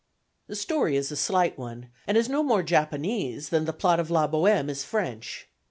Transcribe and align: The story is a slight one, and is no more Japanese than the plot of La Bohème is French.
The 0.47 0.55
story 0.55 0.95
is 0.95 1.11
a 1.11 1.15
slight 1.15 1.59
one, 1.59 1.89
and 2.07 2.17
is 2.17 2.27
no 2.27 2.41
more 2.41 2.63
Japanese 2.63 3.49
than 3.49 3.65
the 3.65 3.71
plot 3.71 3.99
of 3.99 4.09
La 4.09 4.27
Bohème 4.27 4.67
is 4.67 4.83
French. 4.83 5.47